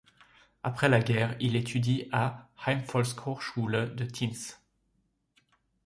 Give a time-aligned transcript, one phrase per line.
[0.63, 4.59] Après la guerre, il étudie à la Heimvolkshochschule de Tinz.